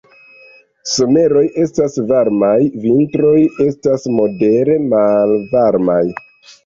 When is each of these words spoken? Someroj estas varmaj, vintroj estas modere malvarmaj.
Someroj 0.91 1.43
estas 1.65 1.99
varmaj, 2.11 2.55
vintroj 2.85 3.35
estas 3.67 4.09
modere 4.17 4.79
malvarmaj. 4.87 6.01